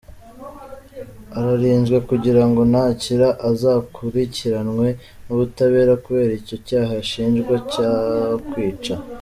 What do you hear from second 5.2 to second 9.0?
n’ubutabera kubera icyo cyaha ashinjwa cyo kwica.